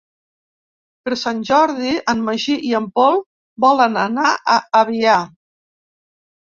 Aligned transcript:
Per 1.09 1.17
Sant 1.23 1.43
Jordi 1.49 1.93
en 2.15 2.25
Magí 2.31 2.57
i 2.71 2.73
en 2.81 2.89
Pol 2.97 3.23
volen 3.69 4.01
anar 4.09 4.35
a 4.57 4.61
Avià. 4.85 5.25